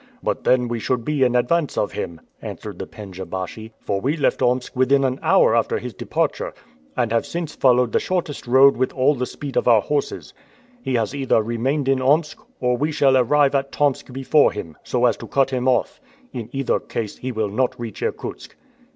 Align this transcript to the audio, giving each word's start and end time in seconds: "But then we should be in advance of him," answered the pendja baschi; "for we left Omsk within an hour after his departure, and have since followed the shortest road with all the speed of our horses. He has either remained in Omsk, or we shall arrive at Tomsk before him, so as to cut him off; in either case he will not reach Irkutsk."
"But 0.23 0.45
then 0.45 0.67
we 0.67 0.79
should 0.79 1.05
be 1.05 1.21
in 1.23 1.35
advance 1.35 1.77
of 1.77 1.91
him," 1.91 2.21
answered 2.41 2.79
the 2.79 2.87
pendja 2.87 3.23
baschi; 3.23 3.71
"for 3.81 4.01
we 4.01 4.17
left 4.17 4.41
Omsk 4.41 4.75
within 4.75 5.03
an 5.03 5.19
hour 5.21 5.55
after 5.55 5.77
his 5.77 5.93
departure, 5.93 6.55
and 6.97 7.11
have 7.11 7.23
since 7.23 7.53
followed 7.53 7.91
the 7.91 7.99
shortest 7.99 8.47
road 8.47 8.77
with 8.77 8.91
all 8.93 9.13
the 9.13 9.27
speed 9.27 9.57
of 9.57 9.67
our 9.67 9.81
horses. 9.83 10.33
He 10.81 10.95
has 10.95 11.13
either 11.13 11.43
remained 11.43 11.87
in 11.87 12.01
Omsk, 12.01 12.39
or 12.59 12.77
we 12.77 12.91
shall 12.91 13.15
arrive 13.15 13.53
at 13.53 13.71
Tomsk 13.71 14.11
before 14.11 14.51
him, 14.51 14.75
so 14.83 15.05
as 15.05 15.17
to 15.17 15.27
cut 15.27 15.51
him 15.51 15.67
off; 15.67 16.01
in 16.33 16.49
either 16.51 16.79
case 16.79 17.17
he 17.19 17.31
will 17.31 17.49
not 17.49 17.79
reach 17.79 18.01
Irkutsk." 18.01 18.55